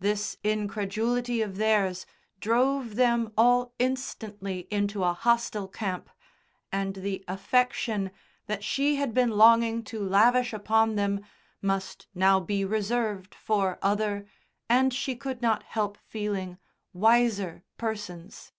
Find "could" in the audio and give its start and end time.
15.14-15.40